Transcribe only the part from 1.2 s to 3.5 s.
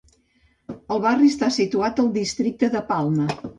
està situat al districte de Palma.